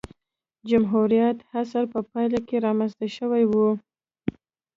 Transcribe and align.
جمهوریت 0.69 1.37
عصر 1.59 1.83
په 1.93 1.99
پایله 2.11 2.39
کې 2.47 2.63
رامنځته 2.65 3.05
شوې 3.17 3.43
وې. 3.51 3.71